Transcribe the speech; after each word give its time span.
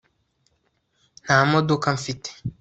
nta 1.23 1.37
modoka 1.51 1.87
mfite 1.97 2.29